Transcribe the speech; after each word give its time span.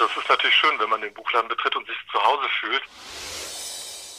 Das 0.00 0.16
ist 0.16 0.30
natürlich 0.30 0.56
schön, 0.56 0.80
wenn 0.80 0.88
man 0.88 1.02
den 1.02 1.12
Buchladen 1.12 1.48
betritt 1.48 1.76
und 1.76 1.86
sich 1.86 1.96
zu 2.10 2.24
Hause 2.24 2.48
fühlt. 2.58 2.82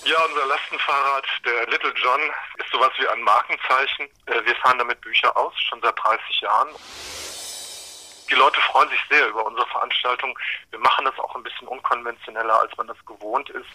Ja, 0.05 0.23
unser 0.25 0.45
Lastenfahrrad, 0.45 1.25
der 1.43 1.67
Little 1.69 1.93
John, 1.95 2.21
ist 2.57 2.69
sowas 2.71 2.91
wie 2.99 3.07
ein 3.07 3.21
Markenzeichen. 3.23 4.05
Äh, 4.27 4.45
wir 4.45 4.55
fahren 4.57 4.77
damit 4.77 5.01
Bücher 5.01 5.35
aus, 5.35 5.59
schon 5.59 5.81
seit 5.81 5.97
30 5.97 6.41
Jahren. 6.41 6.69
Die 8.29 8.35
Leute 8.35 8.61
freuen 8.61 8.89
sich 8.89 8.99
sehr 9.09 9.27
über 9.27 9.43
unsere 9.43 9.65
Veranstaltung. 9.69 10.37
Wir 10.69 10.77
machen 10.79 11.05
das 11.05 11.17
auch 11.17 11.35
ein 11.35 11.41
bisschen 11.41 11.67
unkonventioneller, 11.67 12.61
als 12.61 12.77
man 12.77 12.85
das 12.85 13.03
gewohnt 13.07 13.49
ist. 13.49 13.69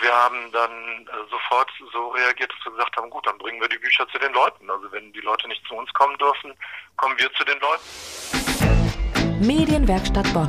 Wir 0.00 0.14
haben 0.14 0.52
dann 0.52 1.08
äh, 1.08 1.30
sofort 1.30 1.68
so 1.92 2.08
reagiert, 2.10 2.52
dass 2.52 2.64
wir 2.64 2.72
gesagt 2.78 2.96
haben, 2.96 3.10
gut, 3.10 3.26
dann 3.26 3.38
bringen 3.38 3.60
wir 3.60 3.68
die 3.68 3.78
Bücher 3.78 4.06
zu 4.08 4.18
den 4.20 4.32
Leuten. 4.32 4.70
Also 4.70 4.90
wenn 4.92 5.12
die 5.12 5.20
Leute 5.20 5.48
nicht 5.48 5.66
zu 5.66 5.74
uns 5.74 5.92
kommen 5.94 6.16
dürfen, 6.18 6.56
kommen 6.96 7.18
wir 7.18 7.32
zu 7.32 7.44
den 7.44 7.58
Leuten. 7.58 8.95
Medienwerkstatt 9.40 10.32
Bonn. 10.32 10.48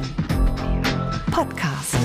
Podcast. 1.30 1.98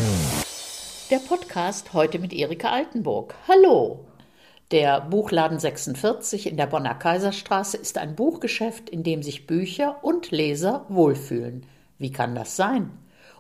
Der 1.12 1.18
Podcast 1.18 1.92
heute 1.92 2.18
mit 2.18 2.32
Erika 2.32 2.70
Altenburg. 2.70 3.36
Hallo. 3.46 4.04
Der 4.72 5.00
Buchladen 5.00 5.60
46 5.60 6.48
in 6.48 6.56
der 6.56 6.66
Bonner 6.66 6.96
Kaiserstraße 6.96 7.76
ist 7.76 7.98
ein 7.98 8.16
Buchgeschäft, 8.16 8.90
in 8.90 9.04
dem 9.04 9.22
sich 9.22 9.46
Bücher 9.46 10.02
und 10.02 10.32
Leser 10.32 10.84
wohlfühlen. 10.88 11.66
Wie 11.98 12.10
kann 12.10 12.34
das 12.34 12.56
sein? 12.56 12.90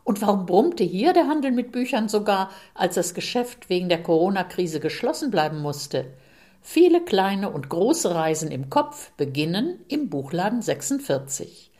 Und 0.04 0.22
warum 0.22 0.46
brummte 0.46 0.84
hier 0.84 1.12
der 1.12 1.26
Handel 1.26 1.50
mit 1.50 1.72
Büchern 1.72 2.08
sogar, 2.08 2.48
als 2.74 2.94
das 2.94 3.12
Geschäft 3.12 3.68
wegen 3.68 3.88
der 3.88 4.04
Corona-Krise 4.04 4.78
geschlossen 4.78 5.32
bleiben 5.32 5.58
musste? 5.58 6.12
Viele 6.60 7.04
kleine 7.04 7.50
und 7.50 7.68
große 7.68 8.14
Reisen 8.14 8.52
im 8.52 8.70
Kopf 8.70 9.10
beginnen 9.16 9.80
im 9.88 10.10
Buchladen 10.10 10.62
46. 10.62 11.71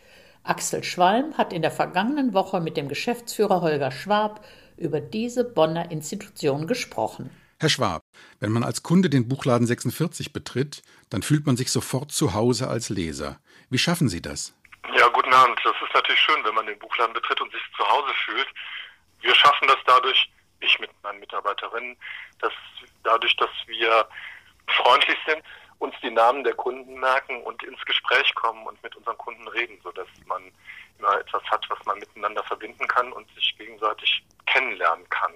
Axel 0.45 0.83
Schwalm 0.83 1.39
hat 1.39 1.53
in 1.53 1.63
der 1.63 1.71
vergangenen 1.71 2.35
Woche 2.35 2.61
mit 2.61 2.77
dem 2.77 2.89
Geschäftsführer 2.89 3.61
Holger 3.61 3.93
Schwab 3.93 4.45
über 4.77 5.01
diese 5.01 5.45
Bonner 5.45 5.91
Institution 5.91 6.67
gesprochen. 6.67 7.31
Herr 7.61 7.69
Schwab, 7.69 8.03
wenn 8.41 8.51
man 8.51 8.65
als 8.65 8.83
Kunde 8.83 9.09
den 9.09 9.29
Buchladen 9.29 9.69
46 9.69 10.33
betritt, 10.33 10.83
dann 11.11 11.23
fühlt 11.23 11.47
man 11.47 11.57
sich 11.57 11.71
sofort 11.71 12.11
zu 12.11 12.35
Hause 12.35 12.67
als 12.67 12.89
Leser. 12.89 13.39
Wie 13.71 13.79
schaffen 13.79 14.09
Sie 14.09 14.21
das? 14.21 14.53
Ja, 14.97 15.07
guten 15.09 15.33
Abend. 15.33 15.61
Das 15.63 15.75
ist 15.81 15.95
natürlich 15.95 16.21
schön, 16.21 16.45
wenn 16.45 16.55
man 16.55 16.67
den 16.67 16.79
Buchladen 16.81 17.15
betritt 17.15 17.41
und 17.41 17.53
sich 17.53 17.63
zu 17.77 17.89
Hause 17.89 18.13
fühlt. 18.25 18.49
Wir 19.21 19.35
schaffen 19.37 19.69
das 19.69 19.79
dadurch, 19.87 20.29
ich 20.59 20.77
mit 20.81 20.91
meinen 21.05 21.21
Mitarbeiterinnen, 21.21 21.97
dass 22.41 22.53
dadurch, 23.05 23.37
dass 23.37 23.51
wir 23.67 24.09
freundlich 24.67 25.19
sind, 25.25 25.43
uns 25.83 25.95
die 26.03 26.11
Namen 26.11 26.45
der 26.45 26.55
Kunden 26.55 26.99
merken 27.01 27.43
und 27.43 27.63
ins 27.65 27.81
Gespräch 27.85 28.33
kommen 28.37 28.65
und 28.67 28.81
mit 28.83 28.95
unseren 28.95 29.19
Kunden 29.19 29.47
reden, 29.49 29.79
sodass 29.83 30.07
man 30.27 30.43
immer 30.99 31.19
etwas 31.19 31.43
hat, 31.51 31.65
was 31.69 31.85
man 31.85 31.99
miteinander 31.99 32.43
verbinden 32.45 32.87
kann 32.87 33.13
und 33.13 33.29
sich 33.35 33.55
gegenseitig 33.59 34.23
kennenlernen 34.47 35.09
kann. 35.11 35.33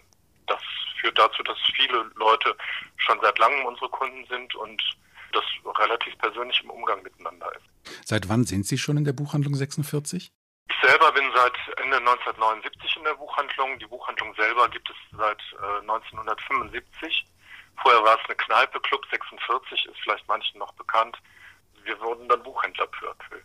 Das 0.47 0.61
führt 1.00 1.19
dazu, 1.19 1.42
dass 1.42 1.58
viele 1.74 2.11
Leute 2.14 2.56
schon 2.97 3.19
seit 3.20 3.36
langem 3.39 3.67
unsere 3.67 3.89
Kunden 3.91 4.24
sind 4.27 4.55
und 4.55 4.80
das 5.33 5.44
relativ 5.78 6.17
persönlich 6.19 6.62
im 6.62 6.70
Umgang 6.70 7.02
miteinander 7.02 7.52
ist. 7.56 8.06
Seit 8.06 8.28
wann 8.28 8.44
sind 8.44 8.67
Sie 8.67 8.78
schon 8.78 8.97
in 8.97 9.05
der 9.05 9.12
Buchhandlung 9.12 9.55
46? 9.55 10.30
Ich 10.69 10.77
selber 10.89 11.12
bin 11.12 11.24
seit 11.34 11.56
Ende 11.78 11.97
1979 11.98 12.97
in 12.97 13.05
der 13.05 13.14
Buchhandlung. 13.14 13.78
Die 13.78 13.86
Buchhandlung 13.86 14.34
selber 14.34 14.69
gibt 14.69 14.89
es 14.91 14.97
seit 15.17 15.41
äh, 15.61 15.80
1975. 15.80 17.27
Vorher 17.83 18.03
war 18.03 18.19
es 18.19 18.27
eine 18.27 18.37
Kneipe, 18.37 18.81
Club 18.81 19.05
46 19.11 19.87
ist 19.87 19.99
vielleicht 20.03 20.27
manchen 20.29 20.59
noch 20.59 20.73
bekannt. 20.75 21.17
Wir 21.85 21.99
wurden 22.01 22.29
dann 22.29 22.43
Buchhändler 22.43 22.87
peu 22.87 23.09
à 23.11 23.15
peu. 23.15 23.41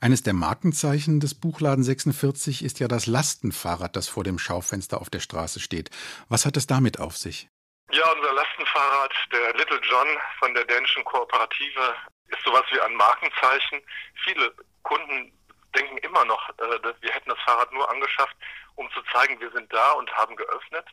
Eines 0.00 0.22
der 0.22 0.34
Markenzeichen 0.34 1.20
des 1.20 1.38
Buchladen 1.38 1.84
46 1.84 2.64
ist 2.64 2.80
ja 2.80 2.88
das 2.88 3.06
Lastenfahrrad, 3.06 3.94
das 3.94 4.08
vor 4.08 4.24
dem 4.24 4.38
Schaufenster 4.38 5.00
auf 5.00 5.10
der 5.10 5.20
Straße 5.20 5.60
steht. 5.60 5.90
Was 6.28 6.44
hat 6.44 6.56
es 6.56 6.66
damit 6.66 6.98
auf 6.98 7.16
sich? 7.16 7.48
Ja, 7.92 8.10
unser 8.10 8.32
Lastenfahrrad, 8.32 9.12
der 9.32 9.54
Little 9.54 9.80
John 9.82 10.08
von 10.38 10.54
der 10.54 10.64
dänischen 10.64 11.04
Kooperative, 11.04 11.94
ist 12.28 12.42
sowas 12.44 12.64
wie 12.72 12.80
ein 12.80 12.94
Markenzeichen. 12.94 13.80
Viele 14.24 14.54
Kunden 14.82 15.32
denken 15.76 15.98
immer 15.98 16.24
noch, 16.24 16.48
äh, 16.58 16.82
wir 17.00 17.12
hätten 17.12 17.30
das 17.30 17.38
Fahrrad 17.40 17.72
nur 17.72 17.88
angeschafft, 17.90 18.36
um 18.74 18.90
zu 18.92 19.02
zeigen, 19.12 19.40
wir 19.40 19.50
sind 19.52 19.72
da 19.72 19.92
und 19.92 20.10
haben 20.16 20.34
geöffnet. 20.36 20.86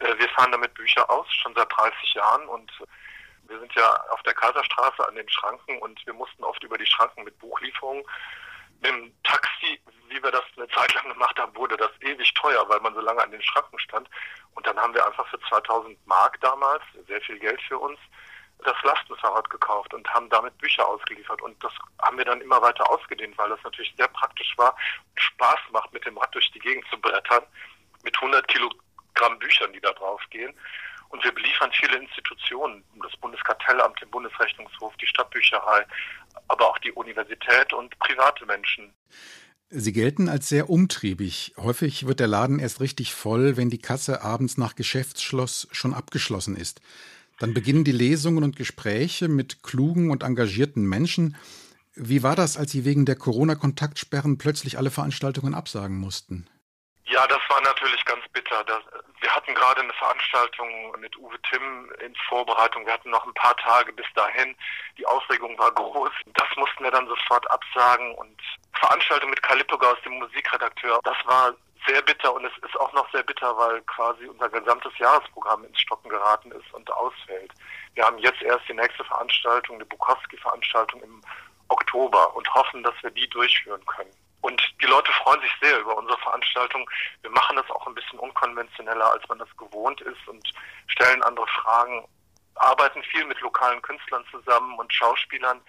Äh, 0.00 0.18
wir 0.18 0.28
fahren 0.30 0.52
damit 0.52 0.74
Bücher 0.74 1.08
aus, 1.10 1.26
schon 1.32 1.54
seit 1.54 1.70
30 1.76 2.14
Jahren 2.14 2.46
und 2.48 2.70
wir 3.48 3.60
sind 3.60 3.72
ja 3.74 4.04
auf 4.10 4.22
der 4.22 4.34
Kaiserstraße 4.34 5.06
an 5.06 5.14
den 5.14 5.28
Schranken 5.28 5.78
und 5.78 6.04
wir 6.06 6.14
mussten 6.14 6.42
oft 6.44 6.62
über 6.64 6.78
die 6.78 6.86
Schranken 6.86 7.24
mit 7.24 7.38
Buchlieferungen. 7.38 8.04
Im 8.82 9.12
Taxi, 9.22 9.80
wie 10.08 10.22
wir 10.22 10.30
das 10.30 10.44
eine 10.56 10.68
Zeit 10.68 10.92
lang 10.94 11.08
gemacht 11.08 11.38
haben, 11.38 11.54
wurde 11.56 11.76
das 11.76 11.90
ewig 12.00 12.32
teuer, 12.34 12.68
weil 12.68 12.80
man 12.80 12.94
so 12.94 13.00
lange 13.00 13.22
an 13.22 13.30
den 13.30 13.42
Schranken 13.42 13.78
stand. 13.78 14.08
Und 14.54 14.66
dann 14.66 14.78
haben 14.78 14.94
wir 14.94 15.06
einfach 15.06 15.26
für 15.28 15.40
2000 15.48 15.98
Mark 16.06 16.40
damals, 16.40 16.82
sehr 17.06 17.20
viel 17.22 17.38
Geld 17.38 17.60
für 17.62 17.78
uns, 17.78 17.98
das 18.64 18.76
Lastenfahrrad 18.82 19.48
gekauft 19.50 19.92
und 19.94 20.08
haben 20.12 20.28
damit 20.30 20.56
Bücher 20.58 20.86
ausgeliefert. 20.86 21.40
Und 21.42 21.62
das 21.62 21.72
haben 22.02 22.18
wir 22.18 22.24
dann 22.24 22.40
immer 22.40 22.60
weiter 22.60 22.88
ausgedehnt, 22.90 23.36
weil 23.38 23.48
das 23.50 23.62
natürlich 23.62 23.94
sehr 23.96 24.08
praktisch 24.08 24.56
war 24.56 24.74
und 25.10 25.20
Spaß 25.20 25.60
macht, 25.70 25.92
mit 25.92 26.04
dem 26.04 26.16
Rad 26.18 26.34
durch 26.34 26.50
die 26.52 26.58
Gegend 26.58 26.86
zu 26.90 26.98
brettern, 26.98 27.44
mit 28.02 28.14
100 28.16 28.46
Kilogramm 29.16 29.38
Büchern, 29.38 29.72
die 29.72 29.80
da 29.80 29.92
drauf 29.92 30.20
gehen. 30.30 30.52
Und 31.08 31.22
wir 31.24 31.32
beliefern 31.32 31.70
viele 31.72 31.98
Institutionen, 31.98 32.82
das 33.02 33.16
Bundeskartellamt, 33.18 34.00
den 34.00 34.10
Bundesrechnungshof, 34.10 34.96
die 34.96 35.06
Stadtbücherei, 35.06 35.86
aber 36.48 36.68
auch 36.68 36.78
die 36.78 36.92
Universität 36.92 37.72
und 37.72 37.96
private 37.98 38.44
Menschen. 38.44 38.92
Sie 39.68 39.92
gelten 39.92 40.28
als 40.28 40.48
sehr 40.48 40.68
umtriebig. 40.68 41.54
Häufig 41.56 42.06
wird 42.06 42.20
der 42.20 42.28
Laden 42.28 42.58
erst 42.58 42.80
richtig 42.80 43.14
voll, 43.14 43.56
wenn 43.56 43.70
die 43.70 43.80
Kasse 43.80 44.22
abends 44.22 44.58
nach 44.58 44.74
Geschäftsschluss 44.74 45.68
schon 45.72 45.94
abgeschlossen 45.94 46.56
ist. 46.56 46.80
Dann 47.38 47.54
beginnen 47.54 47.84
die 47.84 47.92
Lesungen 47.92 48.44
und 48.44 48.56
Gespräche 48.56 49.28
mit 49.28 49.62
klugen 49.62 50.10
und 50.10 50.22
engagierten 50.22 50.84
Menschen. 50.84 51.36
Wie 51.94 52.22
war 52.22 52.36
das, 52.36 52.56
als 52.56 52.72
Sie 52.72 52.84
wegen 52.84 53.06
der 53.06 53.16
Corona-Kontaktsperren 53.16 54.38
plötzlich 54.38 54.78
alle 54.78 54.90
Veranstaltungen 54.90 55.54
absagen 55.54 55.98
mussten? 55.98 56.48
Ja, 57.08 57.24
das 57.28 57.38
war 57.48 57.60
natürlich 57.60 58.04
ganz 58.04 58.26
bitter. 58.32 58.64
Das, 58.64 58.82
wir 59.20 59.34
hatten 59.34 59.54
gerade 59.54 59.80
eine 59.80 59.92
Veranstaltung 59.92 60.92
mit 60.98 61.16
Uwe 61.16 61.40
Timm 61.42 61.92
in 62.04 62.14
Vorbereitung. 62.28 62.84
Wir 62.84 62.94
hatten 62.94 63.10
noch 63.10 63.24
ein 63.24 63.34
paar 63.34 63.56
Tage 63.58 63.92
bis 63.92 64.06
dahin. 64.14 64.56
Die 64.98 65.06
Aufregung 65.06 65.56
war 65.56 65.70
groß. 65.72 66.10
Das 66.34 66.48
mussten 66.56 66.82
wir 66.82 66.90
dann 66.90 67.06
sofort 67.06 67.48
absagen. 67.48 68.12
Und 68.16 68.40
Veranstaltung 68.72 69.30
mit 69.30 69.40
Karl 69.42 69.58
Lippeger 69.58 69.94
dem 70.04 70.18
Musikredakteur, 70.18 70.98
das 71.04 71.16
war 71.26 71.54
sehr 71.86 72.02
bitter 72.02 72.34
und 72.34 72.44
es 72.44 72.52
ist 72.64 72.76
auch 72.80 72.92
noch 72.92 73.08
sehr 73.12 73.22
bitter, 73.22 73.56
weil 73.56 73.80
quasi 73.82 74.26
unser 74.26 74.48
gesamtes 74.48 74.92
Jahresprogramm 74.98 75.64
ins 75.64 75.80
Stocken 75.80 76.08
geraten 76.08 76.50
ist 76.50 76.74
und 76.74 76.90
ausfällt. 76.92 77.52
Wir 77.94 78.04
haben 78.04 78.18
jetzt 78.18 78.42
erst 78.42 78.68
die 78.68 78.74
nächste 78.74 79.04
Veranstaltung, 79.04 79.76
eine 79.76 79.86
Bukowski-Veranstaltung 79.86 81.00
im 81.02 81.20
Oktober 81.68 82.34
und 82.34 82.52
hoffen, 82.52 82.82
dass 82.82 82.94
wir 83.02 83.10
die 83.10 83.28
durchführen 83.28 83.84
können. 83.86 84.10
Und 84.46 84.62
die 84.80 84.86
Leute 84.86 85.10
freuen 85.12 85.40
sich 85.40 85.50
sehr 85.60 85.80
über 85.80 85.96
unsere 85.96 86.16
Veranstaltung. 86.18 86.88
Wir 87.22 87.30
machen 87.30 87.56
das 87.56 87.68
auch 87.68 87.84
ein 87.88 87.96
bisschen 87.96 88.16
unkonventioneller, 88.20 89.10
als 89.10 89.28
man 89.28 89.40
das 89.40 89.48
gewohnt 89.56 90.00
ist 90.02 90.28
und 90.28 90.48
stellen 90.86 91.20
andere 91.24 91.48
Fragen, 91.48 92.06
arbeiten 92.54 93.02
viel 93.02 93.24
mit 93.24 93.40
lokalen 93.40 93.82
Künstlern 93.82 94.24
zusammen 94.30 94.78
und 94.78 94.92
Schauspielern. 94.92 95.60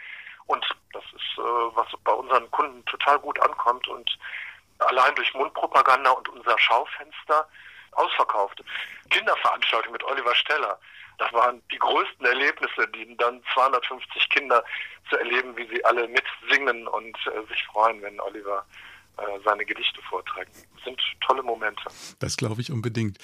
Und 0.46 0.64
das 0.94 1.04
ist, 1.06 1.40
äh, 1.40 1.42
was 1.74 1.88
bei 2.04 2.12
unseren 2.12 2.52
Kunden 2.52 2.86
total 2.86 3.18
gut 3.18 3.40
ankommt 3.40 3.88
und 3.88 4.16
allein 4.78 5.16
durch 5.16 5.34
Mundpropaganda 5.34 6.12
und 6.12 6.30
unser 6.30 6.56
Schaufenster 6.60 7.50
ausverkauft. 7.94 8.64
Kinderveranstaltung 9.10 9.92
mit 9.92 10.04
Oliver 10.04 10.36
Steller. 10.36 10.80
Das 11.18 11.32
waren 11.34 11.62
die 11.72 11.80
größten 11.80 12.26
Erlebnisse, 12.26 12.88
die 12.96 13.16
dann 13.18 13.42
250 13.54 14.30
Kinder 14.30 14.64
zu 15.10 15.18
erleben, 15.18 15.56
wie 15.58 15.68
sie 15.68 15.84
alle 15.86 16.08
mitsingen 16.08 16.88
und 16.88 17.18
äh, 17.28 17.48
sich 17.48 17.64
freuen, 17.66 18.02
wenn 18.02 18.20
Oliver 18.20 18.66
äh, 19.18 19.22
seine 19.44 19.66
Gedichte 19.66 20.02
vorträgt. 20.04 20.52
Das 20.76 20.84
sind 20.84 21.02
tolle 21.22 21.42
Momente. 21.42 21.84
Das 22.20 22.38
glaube 22.38 22.62
ich 22.62 22.72
unbedingt. 22.72 23.18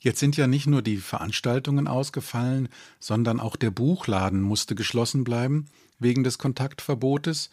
Jetzt 0.00 0.20
sind 0.20 0.36
ja 0.36 0.46
nicht 0.46 0.66
nur 0.66 0.82
die 0.82 0.98
Veranstaltungen 0.98 1.88
ausgefallen, 1.88 2.68
sondern 3.00 3.40
auch 3.40 3.56
der 3.56 3.70
Buchladen 3.70 4.42
musste 4.42 4.74
geschlossen 4.74 5.24
bleiben 5.24 5.70
wegen 5.98 6.22
des 6.22 6.38
Kontaktverbotes. 6.38 7.50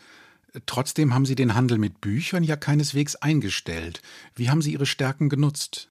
Trotzdem 0.66 1.14
haben 1.14 1.26
Sie 1.26 1.36
den 1.36 1.56
Handel 1.56 1.78
mit 1.78 2.02
Büchern 2.02 2.44
ja 2.44 2.56
keineswegs 2.56 3.16
eingestellt. 3.16 4.02
Wie 4.36 4.50
haben 4.50 4.62
Sie 4.62 4.74
Ihre 4.74 4.86
Stärken 4.86 5.30
genutzt? 5.30 5.90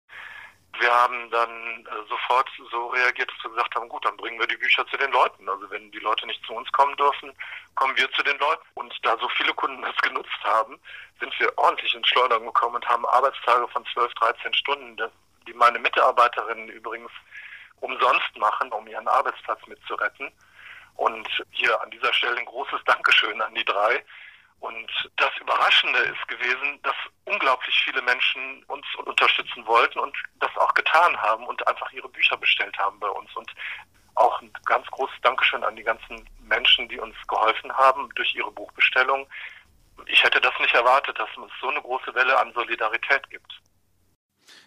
Wir 0.81 0.93
haben 0.93 1.31
dann 1.31 1.87
äh, 1.87 2.09
sofort 2.09 2.49
so 2.71 2.87
reagiert, 2.88 3.31
dass 3.31 3.44
wir 3.44 3.50
gesagt 3.50 3.75
haben, 3.75 3.88
gut, 3.88 4.05
dann 4.05 4.17
bringen 4.17 4.38
wir 4.41 4.47
die 4.47 4.56
Bücher 4.56 4.87
zu 4.87 4.97
den 4.97 5.12
Leuten. 5.12 5.49
Also 5.49 5.71
wenn 5.71 5.91
die 5.91 5.99
Leute 5.99 6.26
nicht 6.26 6.44
zu 6.44 6.55
uns 6.55 6.71
kommen 6.73 6.97
dürfen, 6.97 7.32
kommen 7.75 7.97
wir 7.97 8.11
zu 8.12 8.23
den 8.23 8.38
Leuten. 8.38 8.62
Und 8.75 8.94
da 9.03 9.17
so 9.19 9.29
viele 9.37 9.55
Kunden 9.55 9.82
das 9.82 9.97
genutzt 9.99 10.43
haben, 10.43 10.79
sind 11.21 11.38
wir 11.38 11.53
ordentlich 11.56 11.94
ins 11.94 12.09
Schleudern 12.09 12.44
gekommen 12.44 12.76
und 12.76 12.88
haben 12.88 13.06
Arbeitstage 13.06 13.69
von 13.69 13.85
12, 13.93 14.12
13 14.15 14.55
Stunden, 14.55 15.11
die 15.47 15.55
meine 15.55 15.79
Mitarbeiterinnen 15.79 16.69
übrigens 16.69 17.11
umsonst 17.81 18.37
machen, 18.37 18.73
um 18.73 18.87
ihren 18.87 19.09
Arbeitsplatz 19.09 19.61
mitzuretten. 19.67 20.32
Und 20.97 21.29
hier 21.50 21.81
an 21.82 21.91
dieser 21.91 22.12
Stelle 22.12 22.38
ein 22.38 22.47
großes 22.47 22.81
Dankeschön 22.85 23.41
an 23.41 23.55
die 23.55 23.65
drei. 23.65 24.05
Und 24.64 24.90
das 25.16 25.31
Überraschende 25.43 25.99
ist 25.99 26.26
gewesen, 26.26 26.81
dass 26.82 26.94
unglaublich 27.26 27.75
viele 27.84 28.00
Menschen 28.00 28.62
uns 28.64 28.87
unterstützen 29.05 29.66
wollten 29.66 29.99
und 29.99 30.16
das 30.40 30.56
auch 30.56 30.72
getan 30.72 31.14
haben 31.19 31.46
und 31.46 31.69
einfach 31.69 31.93
ihre 31.93 32.08
Bücher 32.08 32.38
bestellt 32.38 32.75
haben 32.78 32.99
bei 32.99 33.08
uns. 33.11 33.28
Und 33.37 33.52
auch 34.14 34.40
ein 34.40 34.50
ganz 34.64 34.87
großes 34.87 35.16
Dankeschön 35.20 35.62
an 35.64 35.76
die 35.76 35.82
ganzen 35.82 36.26
Menschen, 36.40 36.88
die 36.88 36.99
uns 36.99 37.14
geholfen 37.28 37.70
haben 37.75 38.08
durch 38.14 38.34
ihre 38.34 38.50
Buchbestellung. 38.52 39.26
Ich 40.06 40.25
hätte 40.25 40.40
das 40.40 40.55
nicht 40.58 40.72
erwartet, 40.72 41.19
dass 41.19 41.28
es 41.28 41.52
so 41.61 41.69
eine 41.69 41.82
große 41.82 42.14
Welle 42.14 42.38
an 42.38 42.55
Solidarität 42.55 43.28
gibt. 43.28 43.61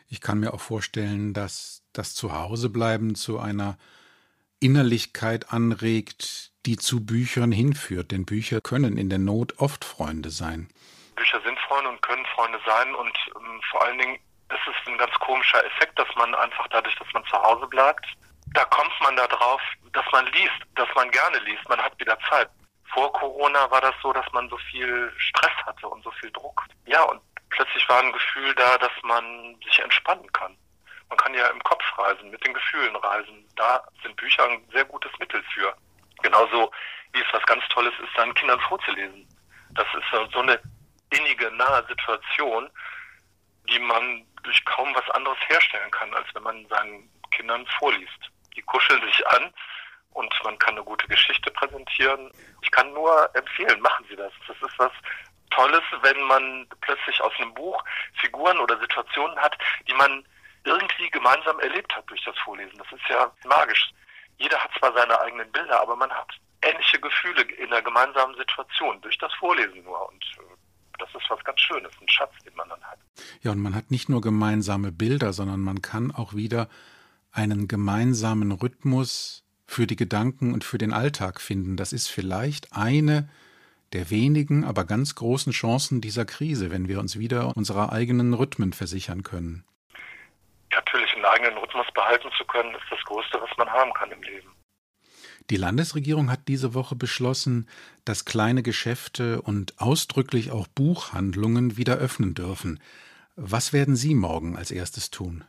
Ich 0.10 0.22
kann 0.22 0.40
mir 0.40 0.54
auch 0.54 0.62
vorstellen, 0.62 1.34
dass 1.34 1.82
das 1.94 2.14
Zuhausebleiben 2.14 3.16
zu 3.16 3.40
einer 3.40 3.80
Innerlichkeit 4.60 5.52
anregt, 5.52 6.52
die 6.68 6.78
zu 6.78 7.06
Büchern 7.06 7.52
hinführt. 7.52 8.12
Denn 8.12 8.26
Bücher 8.26 8.60
können 8.62 8.98
in 8.98 9.10
der 9.10 9.20
Not 9.20 9.58
oft 9.58 9.86
Freunde 9.86 10.30
sein. 10.30 10.70
Bücher 11.16 11.42
sind 11.42 11.58
Freunde 11.60 11.90
und 11.90 12.02
können 12.02 12.26
Freunde 12.36 12.60
sein 12.66 12.94
und 12.94 13.18
ähm, 13.36 13.62
vor 13.72 13.84
allen 13.84 13.98
Dingen 13.98 14.16
ist 14.50 14.68
es 14.68 14.88
ein 14.88 14.98
ganz 14.98 15.14
komischer 15.16 15.66
Effekt, 15.66 15.98
dass 15.98 16.08
man 16.16 16.36
einfach 16.36 16.68
dadurch, 16.68 16.96
dass 16.96 17.12
man 17.14 17.26
zu 17.26 17.42
Hause 17.42 17.66
bleibt, 17.68 18.06
da 18.54 18.64
kommt 18.66 18.94
man 19.02 19.16
da 19.16 19.28
drauf, 19.28 19.62
dass 19.94 20.06
man 20.12 20.26
liest, 20.28 20.62
dass 20.76 20.88
man 20.96 21.10
gerne 21.12 21.40
liest, 21.40 21.68
man 21.70 21.82
hat 21.82 22.00
wieder 22.00 22.18
Zeit. 22.30 22.50
Vor 22.94 23.12
Corona 23.14 23.70
war 23.72 23.82
das 23.82 23.96
so, 24.02 24.14
dass 24.14 24.26
man 24.32 24.48
so 24.50 24.58
viel 24.70 25.12
Stress 25.18 25.56
hatte 25.66 25.88
und 25.88 26.04
so 26.04 26.12
viel 26.12 26.32
Druck. 26.32 26.64
Ja, 26.86 27.04
und 27.04 27.22
plötzlich 27.50 27.88
war 27.90 28.02
ein 28.02 28.14
Gefühl 28.14 28.54
da, 28.56 28.78
dass 28.78 28.92
man 29.04 29.56
sich 29.66 29.80
entspannen 29.80 30.32
kann. 30.34 30.56
Man 31.10 31.18
kann 31.18 31.34
ja 31.34 31.48
im 31.48 31.64
Kopf 31.64 31.84
reisen, 31.98 32.30
mit 32.30 32.46
den 32.46 32.54
Gefühlen 32.54 32.96
reisen. 32.98 33.46
Da 33.56 33.84
sind 34.04 34.16
Bücher 34.18 34.44
ein 34.44 34.64
sehr 34.72 34.86
gutes 34.86 35.12
Mittel 35.20 35.44
für. 35.54 35.74
Genauso 36.22 36.72
wie 37.14 37.22
es 37.22 37.34
was 37.34 37.44
ganz 37.46 37.64
Tolles 37.70 37.94
ist, 38.04 38.16
seinen 38.16 38.34
Kindern 38.34 38.60
vorzulesen. 38.62 39.28
Das 39.72 39.86
ist 39.94 40.32
so 40.34 40.40
eine 40.40 40.60
innige, 41.12 41.52
nahe 41.52 41.86
Situation, 41.88 42.70
die 43.70 43.80
man 43.80 44.26
durch 44.44 44.64
kaum 44.66 44.94
was 44.96 45.10
anderes 45.12 45.38
herstellen 45.48 45.92
kann, 45.92 46.14
als 46.14 46.28
wenn 46.34 46.44
man 46.44 46.68
seinen 46.68 47.10
Kindern 47.32 47.66
vorliest. 47.80 48.32
Die 48.56 48.62
kuscheln 48.62 49.02
sich 49.06 49.28
an 49.28 49.54
und 50.12 50.34
man 50.44 50.58
kann 50.60 50.76
eine 50.76 50.84
gute 50.84 51.08
Geschichte 51.08 51.52
präsentieren. 51.52 52.32
Ich 52.62 52.72
kann 52.72 52.92
nur 52.94 53.30
empfehlen, 53.36 53.80
machen 53.82 54.06
Sie 54.10 54.16
das. 54.16 54.34
Das 54.48 54.58
ist 54.58 54.80
was 54.80 54.92
Tolles, 55.52 55.84
wenn 56.02 56.22
man 56.24 56.68
plötzlich 56.82 57.22
aus 57.22 57.34
einem 57.38 57.54
Buch 57.54 57.84
Figuren 58.16 58.58
oder 58.60 58.80
Situationen 58.80 59.38
hat, 59.40 59.58
die 59.88 59.94
man 59.94 60.26
irgendwie 60.64 61.10
gemeinsam 61.10 61.60
erlebt 61.60 61.96
hat 61.96 62.10
durch 62.10 62.24
das 62.26 62.38
Vorlesen. 62.40 62.78
Das 62.78 62.92
ist 62.92 63.08
ja 63.10 63.32
magisch. 63.46 63.92
Jeder 64.38 64.58
hat 64.58 64.72
zwar 64.80 64.94
seine 64.94 65.20
eigenen 65.20 65.52
Bilder, 65.52 65.82
aber 65.82 65.96
man 65.96 66.12
hat 66.12 66.30
ähnliche 66.62 67.00
Gefühle 67.00 67.42
in 67.44 67.70
der 67.70 67.82
gemeinsamen 67.82 68.36
Situation 68.38 69.00
durch 69.02 69.18
das 69.18 69.34
Vorlesen 69.36 69.84
nur. 69.84 70.08
Und 70.10 70.24
äh, 70.38 70.56
das 71.00 71.10
ist 71.10 71.30
was 71.30 71.44
ganz 71.44 71.60
Schönes, 71.60 71.92
ein 72.02 72.10
Schatz, 72.10 72.34
den 72.46 72.56
man 72.56 72.70
dann 72.70 72.82
hat. 72.84 73.00
Ja, 73.42 73.52
und 73.52 73.60
man 73.60 73.76
hat 73.76 73.92
nicht 73.92 74.10
nur 74.10 74.22
gemeinsame 74.22 74.92
Bilder, 74.92 75.34
sondern 75.34 75.62
man 75.62 75.82
kann 75.82 76.12
auch 76.12 76.34
wieder 76.34 76.70
einen 77.32 77.68
gemeinsamen 77.68 78.52
Rhythmus 78.52 79.44
für 79.66 79.86
die 79.86 79.96
Gedanken 79.96 80.54
und 80.54 80.64
für 80.64 80.78
den 80.78 80.94
Alltag 80.94 81.42
finden. 81.42 81.78
Das 81.78 81.94
ist 81.94 82.08
vielleicht 82.08 82.74
eine 82.74 83.30
der 83.94 84.10
wenigen, 84.10 84.66
aber 84.66 84.86
ganz 84.86 85.16
großen 85.16 85.54
Chancen 85.54 86.02
dieser 86.02 86.26
Krise, 86.26 86.72
wenn 86.72 86.88
wir 86.88 87.00
uns 87.00 87.20
wieder 87.20 87.56
unserer 87.56 87.92
eigenen 87.92 88.34
Rhythmen 88.34 88.74
versichern 88.74 89.24
können. 89.24 89.64
Einen 91.18 91.26
eigenen 91.26 91.58
Rhythmus 91.58 91.88
behalten 91.94 92.30
zu 92.38 92.46
können, 92.46 92.74
ist 92.74 92.86
das 92.90 93.04
Größte, 93.06 93.40
was 93.42 93.56
man 93.58 93.70
haben 93.70 93.94
kann 93.94 94.12
im 94.12 94.22
Leben. 94.22 94.56
Die 95.50 95.58
Landesregierung 95.58 96.30
hat 96.30 96.48
diese 96.48 96.74
Woche 96.74 96.96
beschlossen, 96.96 97.70
dass 98.04 98.26
kleine 98.26 98.64
Geschäfte 98.64 99.42
und 99.42 99.76
ausdrücklich 99.80 100.52
auch 100.52 100.68
Buchhandlungen 100.68 101.78
wieder 101.78 101.96
öffnen 101.96 102.34
dürfen. 102.34 102.82
Was 103.36 103.72
werden 103.72 103.96
Sie 103.96 104.14
morgen 104.14 104.58
als 104.58 104.72
erstes 104.72 105.10
tun? 105.10 105.46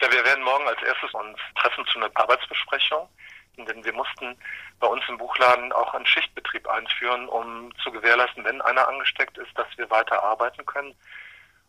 Ja, 0.00 0.12
wir 0.12 0.24
werden 0.24 0.44
morgen 0.44 0.66
als 0.66 0.82
erstes 0.82 1.12
uns 1.14 1.38
treffen 1.56 1.84
zu 1.86 1.98
einer 1.98 2.10
Arbeitsbesprechung, 2.14 3.08
denn 3.56 3.84
wir 3.84 3.92
mussten 3.92 4.36
bei 4.78 4.86
uns 4.86 5.02
im 5.08 5.18
Buchladen 5.18 5.72
auch 5.72 5.94
einen 5.94 6.06
Schichtbetrieb 6.06 6.68
einführen, 6.68 7.28
um 7.28 7.72
zu 7.82 7.90
gewährleisten, 7.90 8.44
wenn 8.44 8.60
einer 8.62 8.86
angesteckt 8.88 9.38
ist, 9.38 9.56
dass 9.56 9.66
wir 9.76 9.90
weiter 9.90 10.22
arbeiten 10.22 10.64
können. 10.66 10.94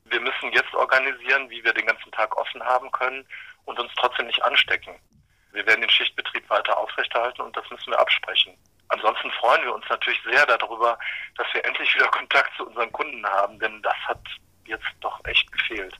Wir 0.06 0.20
müssen 0.20 0.52
jetzt 0.52 0.74
organisieren, 0.74 1.50
wie 1.50 1.64
wir 1.64 1.74
den 1.74 1.86
ganzen 1.86 2.12
Tag 2.12 2.36
offen 2.38 2.62
haben 2.64 2.92
können 2.92 3.26
und 3.66 3.80
uns 3.80 3.92
trotzdem 3.98 4.28
nicht 4.28 4.44
anstecken. 4.44 4.96
Wir 5.52 5.66
werden 5.66 5.82
den 5.82 5.90
Schichtbetrieb 5.90 6.50
weiter 6.50 6.78
aufrechterhalten 6.78 7.42
und 7.42 7.56
das 7.56 7.70
müssen 7.70 7.92
wir 7.92 8.00
absprechen. 8.00 8.58
Ansonsten 8.90 9.32
freuen 9.32 9.64
wir 9.64 9.74
uns 9.74 9.86
natürlich 9.90 10.20
sehr 10.30 10.46
darüber, 10.46 10.98
dass 11.38 11.48
wir 11.54 11.64
endlich 11.66 11.94
wieder 11.96 12.08
Kontakt 12.08 12.52
zu 12.58 12.68
unseren 12.68 12.92
Kunden 12.92 13.26
haben, 13.26 13.60
denn 13.60 13.82
das 13.82 13.96
hat 14.08 14.22
jetzt 14.66 14.86
doch 15.02 15.20
echt 15.26 15.52
gefehlt. 15.52 15.96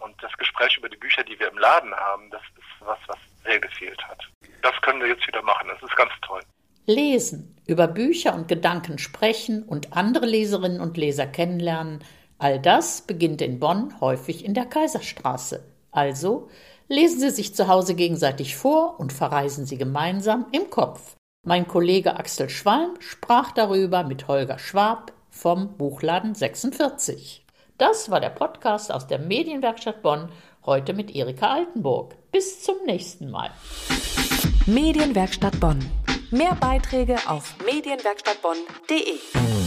Und 0.00 0.20
das 0.22 0.32
Gespräch 0.32 0.76
über 0.76 0.88
die 0.88 0.96
Bücher, 0.96 1.22
die 1.22 1.38
wir 1.38 1.48
im 1.48 1.58
Laden 1.58 1.94
haben, 1.94 2.30
das 2.30 2.42
ist 2.56 2.66
was, 2.80 2.98
was 3.06 3.18
sehr 3.44 3.60
gefehlt 3.60 4.02
hat. 4.08 4.20
Das 4.62 4.74
können 4.82 5.00
wir 5.00 5.08
jetzt 5.08 5.26
wieder 5.26 5.42
machen. 5.42 5.68
Das 5.68 5.82
ist 5.82 5.96
ganz 5.96 6.12
toll. 6.22 6.42
Lesen, 6.86 7.56
über 7.66 7.86
Bücher 7.86 8.34
und 8.34 8.48
Gedanken 8.48 8.98
sprechen 8.98 9.62
und 9.62 9.96
andere 9.96 10.26
Leserinnen 10.26 10.80
und 10.80 10.96
Leser 10.96 11.26
kennenlernen, 11.26 12.04
all 12.38 12.58
das 12.60 13.02
beginnt 13.02 13.42
in 13.42 13.58
Bonn 13.58 14.00
häufig 14.00 14.44
in 14.44 14.54
der 14.54 14.66
Kaiserstraße. 14.66 15.64
Also 15.90 16.48
lesen 16.88 17.20
Sie 17.20 17.30
sich 17.30 17.54
zu 17.54 17.68
Hause 17.68 17.94
gegenseitig 17.94 18.56
vor 18.56 18.98
und 18.98 19.12
verreisen 19.12 19.66
Sie 19.66 19.78
gemeinsam 19.78 20.46
im 20.52 20.70
Kopf. 20.70 21.16
Mein 21.46 21.68
Kollege 21.68 22.16
Axel 22.16 22.48
Schwalm 22.48 22.94
sprach 23.00 23.52
darüber 23.52 24.02
mit 24.02 24.28
Holger 24.28 24.58
Schwab 24.58 25.12
vom 25.28 25.76
Buchladen 25.76 26.34
46. 26.34 27.44
Das 27.76 28.10
war 28.10 28.20
der 28.20 28.30
Podcast 28.30 28.92
aus 28.92 29.06
der 29.06 29.18
Medienwerkstatt 29.18 30.00
Bonn, 30.00 30.30
heute 30.64 30.94
mit 30.94 31.14
Erika 31.14 31.52
Altenburg. 31.52 32.14
Bis 32.30 32.62
zum 32.62 32.76
nächsten 32.86 33.30
Mal. 33.30 33.50
Medienwerkstatt 34.66 35.58
Bonn. 35.60 35.84
Mehr 36.30 36.54
Beiträge 36.54 37.16
auf 37.26 37.54
medienwerkstattbonn.de. 37.66 39.63